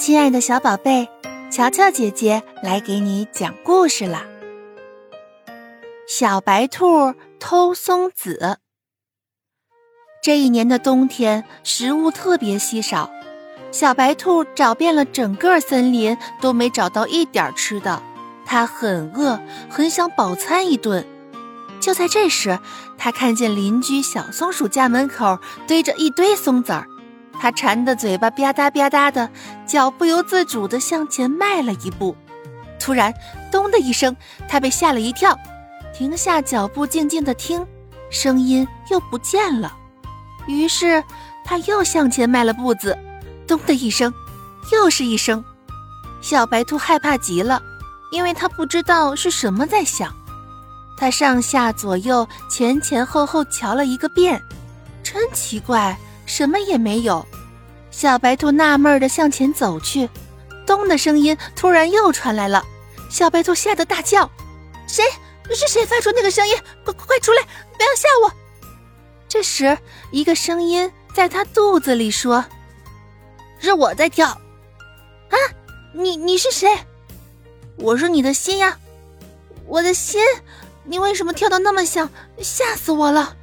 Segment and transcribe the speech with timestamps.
[0.00, 1.06] 亲爱的小宝贝，
[1.52, 4.24] 乔乔姐姐来给你讲故事了。
[6.08, 8.60] 小白兔偷松子。
[10.22, 13.10] 这一年的冬天，食物特别稀少，
[13.70, 18.02] 小白兔找遍了整个森林，都没找到一点吃的。
[18.46, 19.38] 它很饿，
[19.68, 21.06] 很想饱餐一顿。
[21.78, 22.58] 就在这时，
[22.96, 25.38] 它看见邻居小松鼠家门口
[25.68, 26.86] 堆着一堆松子儿。
[27.40, 29.30] 他馋的嘴巴吧嗒吧嗒的，
[29.66, 32.14] 脚不由自主地向前迈了一步。
[32.78, 33.14] 突然，
[33.50, 34.14] 咚的一声，
[34.46, 35.34] 他被吓了一跳，
[35.94, 37.66] 停下脚步，静静地听，
[38.10, 39.74] 声音又不见了。
[40.46, 41.02] 于是，
[41.42, 42.96] 他又向前迈了步子，
[43.46, 44.12] 咚的一声，
[44.70, 45.42] 又是一声。
[46.20, 47.62] 小白兔害怕极了，
[48.12, 50.14] 因为他不知道是什么在响。
[50.98, 54.42] 他上下左右、前前后后瞧了一个遍，
[55.02, 55.98] 真奇怪。
[56.30, 57.26] 什么也没有，
[57.90, 60.08] 小白兔纳闷的向前走去，
[60.64, 62.64] 咚的声音突然又传来了，
[63.10, 64.30] 小白兔吓得大叫
[64.86, 65.02] ：“谁？
[65.52, 66.56] 是谁发出那个声音？
[66.84, 68.32] 快快出来，不要吓我！”
[69.28, 69.76] 这时，
[70.12, 72.44] 一个声音在他肚子里说
[73.58, 74.28] ：“是我在跳。”
[75.30, 75.36] 啊，
[75.92, 76.68] 你你是谁？
[77.76, 78.78] 我是你的心呀，
[79.66, 80.22] 我的心，
[80.84, 82.08] 你为什么跳得那么响？
[82.38, 83.36] 吓死我了！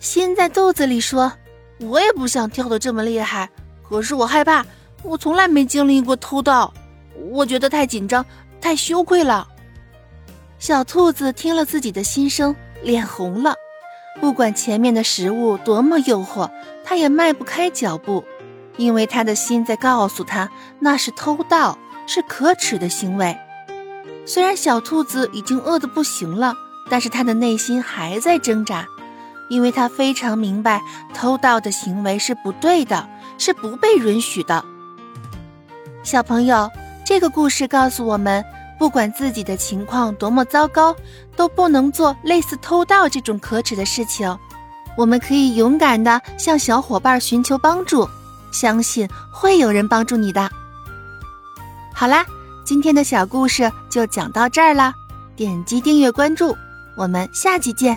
[0.00, 1.30] 心在肚子里说。
[1.80, 3.50] 我也不想跳得这么厉害，
[3.88, 4.64] 可是我害怕，
[5.02, 6.72] 我从来没经历过偷盗，
[7.30, 8.24] 我觉得太紧张，
[8.60, 9.48] 太羞愧了。
[10.58, 13.54] 小兔子听了自己的心声，脸红了。
[14.20, 16.48] 不管前面的食物多么诱惑，
[16.84, 18.24] 它也迈不开脚步，
[18.76, 23.36] 因为它的心在告诉他，那是偷盗，是可耻的行为。
[24.24, 26.54] 虽然小兔子已经饿得不行了，
[26.88, 28.86] 但是它的内心还在挣扎。
[29.54, 30.82] 因为他非常明白，
[31.14, 34.64] 偷盗的行为是不对的，是不被允许的。
[36.02, 36.68] 小朋友，
[37.06, 38.44] 这个故事告诉我们，
[38.80, 40.92] 不管自己的情况多么糟糕，
[41.36, 44.36] 都不能做类似偷盗这种可耻的事情。
[44.96, 48.08] 我们可以勇敢地向小伙伴寻求帮助，
[48.50, 50.50] 相信会有人帮助你的。
[51.94, 52.26] 好啦，
[52.64, 54.92] 今天的小故事就讲到这儿啦，
[55.36, 56.56] 点击订阅关注，
[56.96, 57.96] 我们下期见。